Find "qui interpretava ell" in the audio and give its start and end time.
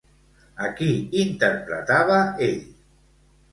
0.79-2.59